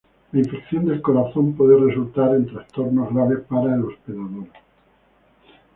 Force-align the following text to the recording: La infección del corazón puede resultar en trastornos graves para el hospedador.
La 0.31 0.39
infección 0.39 0.85
del 0.87 0.99
corazón 0.99 1.53
puede 1.53 1.77
resultar 1.79 2.33
en 2.33 2.47
trastornos 2.47 3.13
graves 3.13 3.41
para 3.47 3.75
el 3.75 3.83
hospedador. 3.85 4.47